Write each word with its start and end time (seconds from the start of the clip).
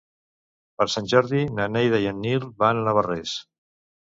Per 0.79 0.87
Sant 0.93 1.09
Jordi 1.11 1.41
na 1.59 1.67
Neida 1.75 2.01
i 2.05 2.09
en 2.13 2.25
Nil 2.27 2.49
van 2.65 2.81
a 2.81 2.89
Navarrés. 2.89 3.37